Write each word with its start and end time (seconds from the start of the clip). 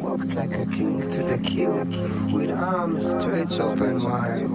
Walked 0.00 0.34
like 0.34 0.54
a 0.54 0.64
king 0.66 1.02
to 1.02 1.22
the 1.22 1.38
queue, 1.44 1.84
with 2.32 2.50
arms 2.50 3.10
stretched 3.10 3.60
open 3.60 4.02
wide. 4.02 4.48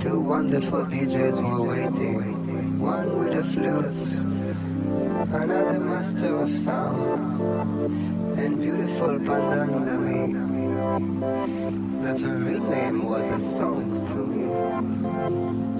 Two 0.00 0.18
wonderful 0.20 0.86
DJs 0.86 1.36
were 1.42 1.62
waiting, 1.64 2.80
one 2.80 3.18
with 3.18 3.34
a 3.34 3.42
flute, 3.42 3.84
another 5.34 5.78
master 5.78 6.36
of 6.38 6.48
sound, 6.48 7.20
and 8.38 8.58
beautiful 8.58 9.18
Pandandami 9.18 10.62
that 12.02 12.20
her 12.20 12.36
real 12.36 12.68
name 12.68 13.04
was 13.04 13.30
a 13.30 13.38
song 13.38 13.84
to 14.08 14.16
me. 14.26 14.42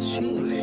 Shirley. 0.01 0.63